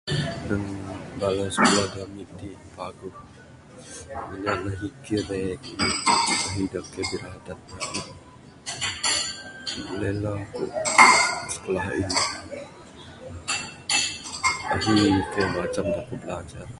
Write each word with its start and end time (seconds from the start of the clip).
Nehen 0.47 0.61
bala 1.19 1.45
sikulah 1.55 1.95
ami 2.03 2.23
ti 2.37 2.47
paguh 2.75 3.17
mina 4.31 4.53
ne 4.63 4.71
ahi 4.75 4.87
kireng 5.05 5.65
ahi 6.47 6.63
dak 6.73 6.85
kai 6.93 7.03
biradat 7.09 7.57
dak 7.69 7.81
ain, 7.99 8.17
buleh 9.87 10.13
la 10.23 10.31
ku 10.55 10.63
sikulah 11.53 11.87
in 11.99 12.11
ahi 14.75 14.99
keyuh 15.31 15.51
macam 15.55 15.85
dak 15.93 15.99
deputy 16.05 16.15
belajar. 16.21 16.67